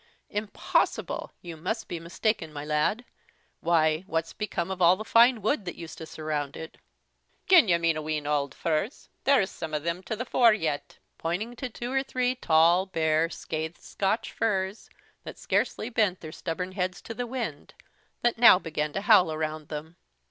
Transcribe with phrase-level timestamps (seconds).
[0.31, 1.31] "Impossible!
[1.43, 3.05] you must be mistaken, my lad:
[3.59, 6.79] why, what's become of all the fine wood that used to surround it?"
[7.45, 10.97] "Gin you mean a wheen auld firs, there's some of them to the fore yet,"
[11.19, 14.89] pointing to two or three tall, bare, scathed Scotch firs,
[15.23, 17.75] that scarcely bent their stubborn heads to the wind,
[18.23, 19.97] that now began to howl around them.